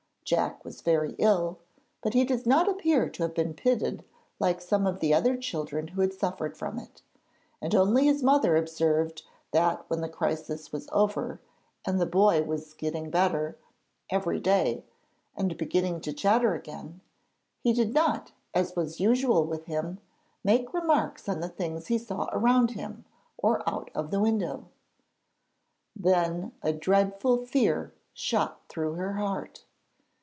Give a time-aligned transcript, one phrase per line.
[0.23, 1.59] Jack was very ill,
[2.01, 4.05] but he does not appear to have been pitted
[4.39, 7.01] like some of the other children who suffered from it,
[7.61, 11.41] and only his mother observed that when the crisis was over
[11.83, 13.57] and the boy was getting better
[14.09, 14.85] every day,
[15.35, 17.01] and beginning to chatter again,
[17.59, 19.99] he did not, as was usual with him,
[20.45, 23.03] make remarks on the things he saw around him
[23.37, 24.69] or out of the window.
[25.93, 29.65] Then a dreadful fear shot through her heart.